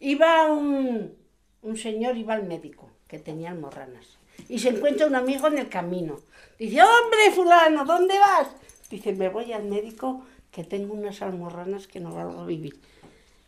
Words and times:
Iba 0.00 0.52
un, 0.52 1.14
un 1.62 1.76
señor, 1.76 2.16
iba 2.16 2.34
al 2.34 2.44
médico, 2.44 2.90
que 3.08 3.18
tenía 3.18 3.50
almorranas. 3.50 4.18
Y 4.48 4.60
se 4.60 4.68
encuentra 4.68 5.06
un 5.06 5.16
amigo 5.16 5.48
en 5.48 5.58
el 5.58 5.68
camino. 5.68 6.20
Dice, 6.58 6.80
hombre, 6.82 7.32
fulano, 7.34 7.84
¿dónde 7.84 8.18
vas? 8.18 8.48
Dice, 8.90 9.12
me 9.12 9.28
voy 9.28 9.52
al 9.52 9.64
médico 9.64 10.22
que 10.52 10.64
tengo 10.64 10.94
unas 10.94 11.20
almorranas 11.22 11.86
que 11.86 12.00
no 12.00 12.12
valgo 12.12 12.46
vivir. 12.46 12.80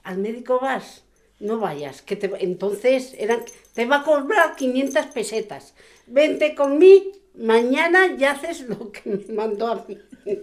¿Al 0.03 0.19
médico 0.19 0.59
vas? 0.61 1.05
No 1.39 1.59
vayas, 1.59 2.03
que 2.03 2.17
te, 2.17 2.31
entonces 2.45 3.15
eran, 3.19 3.43
te 3.75 3.87
va 3.87 3.99
a 4.01 4.05
cobrar 4.05 4.57
500 4.57 5.07
pesetas. 5.07 5.75
Vente 6.07 6.55
conmigo, 6.55 7.13
mañana 7.35 8.15
ya 8.17 8.33
haces 8.33 8.63
lo 8.63 8.93
que 8.93 9.09
me 9.09 9.35
mandó 9.35 9.69
a 9.69 9.87
mí. 9.89 9.99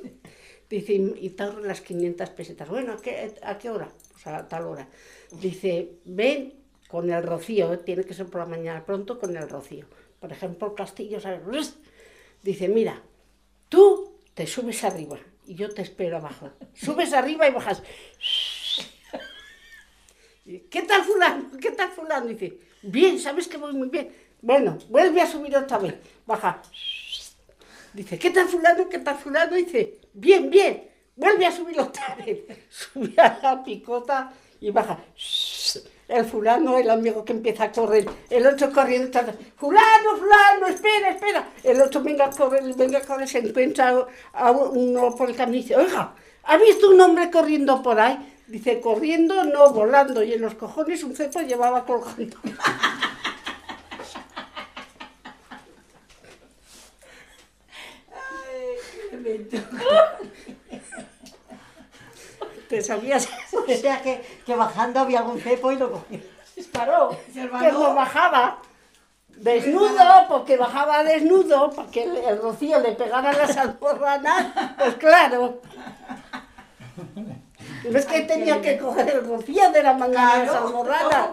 Dice, 0.70 0.94
y 0.94 1.30
te 1.30 1.44
ahorro 1.44 1.64
las 1.64 1.82
500 1.82 2.30
pesetas. 2.32 2.68
Bueno, 2.68 2.94
¿a 2.94 3.02
qué, 3.02 3.34
¿a 3.42 3.58
qué 3.58 3.70
hora? 3.70 3.90
Pues 4.12 4.28
a 4.28 4.48
tal 4.48 4.66
hora. 4.66 4.88
Dice, 5.32 6.00
ven 6.06 6.54
con 6.88 7.10
el 7.10 7.24
rocío, 7.24 7.74
¿eh? 7.74 7.78
tiene 7.78 8.04
que 8.04 8.14
ser 8.14 8.28
por 8.28 8.42
la 8.42 8.48
mañana 8.48 8.86
pronto 8.86 9.20
con 9.20 9.36
el 9.36 9.48
rocío. 9.48 9.86
Por 10.20 10.32
ejemplo, 10.32 10.76
castillo, 10.76 11.20
¿sabes? 11.22 11.76
Dice, 12.44 12.68
mira, 12.68 13.02
tú 13.70 14.20
te 14.34 14.46
subes 14.46 14.84
arriba 14.84 15.20
y 15.46 15.56
yo 15.56 15.74
te 15.74 15.82
espero 15.82 16.18
abajo. 16.18 16.52
Subes 16.74 17.14
arriba 17.14 17.48
y 17.48 17.54
bajas. 17.54 17.82
¿Qué 20.46 20.82
tal 20.82 21.04
fulano? 21.04 21.52
¿Qué 21.60 21.72
tal 21.72 21.92
fulano? 21.92 22.26
Dice, 22.28 22.60
bien, 22.82 23.20
sabes 23.20 23.48
que 23.48 23.58
voy 23.58 23.74
muy 23.74 23.90
bien. 23.90 24.14
Bueno, 24.42 24.78
vuelve 24.90 25.22
a 25.22 25.28
subir 25.28 25.56
otra 25.58 25.78
vez. 25.78 25.96
Baja. 26.26 26.62
Dice, 27.98 28.20
¿qué 28.20 28.30
tal 28.30 28.48
fulano? 28.48 28.88
¿Qué 28.88 29.00
tal 29.00 29.18
fulano? 29.18 29.56
Dice, 29.56 29.98
bien, 30.14 30.52
bien. 30.52 30.88
Vuelve 31.16 31.48
a 31.48 31.52
subir 31.52 31.80
otra 31.80 32.16
vez. 32.26 32.42
Sube 32.70 33.20
a 33.20 33.40
la 33.42 33.64
picota 33.64 34.32
y 34.62 34.70
baja. 34.70 35.00
El 36.08 36.24
fulano, 36.26 36.78
el 36.78 36.92
amigo 36.92 37.26
que 37.26 37.34
empieza 37.34 37.64
a 37.64 37.72
correr, 37.72 38.08
el 38.30 38.46
otro 38.46 38.72
corriendo, 38.72 39.08
está, 39.08 39.26
fulano, 39.56 40.16
fulano, 40.16 40.68
espera, 40.68 41.10
espera. 41.10 41.50
El 41.64 41.82
otro 41.82 42.04
venga 42.04 42.26
a 42.26 42.30
correr, 42.30 42.64
venga 42.76 43.00
a 43.00 43.02
correr, 43.02 43.28
se 43.28 43.40
encuentra 43.40 43.92
uno 44.74 45.16
por 45.16 45.32
el 45.32 45.36
camino 45.36 45.58
y 45.58 45.62
dice, 45.64 45.76
oiga, 45.76 46.14
¿ha 46.44 46.58
visto 46.58 46.92
un 46.92 47.02
hombre 47.02 47.32
corriendo 47.32 47.82
por 47.82 48.00
ahí? 48.00 48.36
Dice, 48.46 48.80
corriendo, 48.80 49.44
no, 49.44 49.74
volando. 49.74 50.22
Y 50.22 50.34
en 50.34 50.42
los 50.42 50.54
cojones 50.54 51.04
un 51.04 51.16
cepo 51.16 51.42
llevaba 51.42 51.84
colgando. 51.84 52.38
¿Te 62.70 62.82
sabías? 62.82 63.30
O 63.54 63.72
sea 63.72 64.02
que, 64.02 64.22
que 64.46 64.56
bajando 64.56 65.00
había 65.00 65.20
algún 65.20 65.40
cepo 65.40 65.72
y 65.72 65.78
lo 65.78 65.92
cogía. 65.92 66.20
Disparó. 66.56 67.18
Que 67.34 67.72
no 67.72 67.94
bajaba. 67.94 68.60
Desnudo, 69.30 70.28
porque 70.28 70.58
bajaba 70.58 71.04
desnudo, 71.04 71.72
para 71.72 71.92
que 71.92 72.04
el, 72.04 72.18
el 72.18 72.42
rocío 72.42 72.80
le 72.80 72.94
pegara 72.94 73.32
las 73.34 73.56
alborranas, 73.56 74.48
pues 74.78 74.96
claro. 74.96 75.62
No 77.84 77.98
es 77.98 78.06
que 78.06 78.22
tenía 78.22 78.62
que 78.62 78.78
coger 78.78 79.10
el 79.10 79.26
rocío 79.26 79.72
de 79.72 79.84
la 79.84 79.94
mañana 79.94 80.40
de 80.40 80.46
las 80.48 80.56
alborranas. 80.56 81.30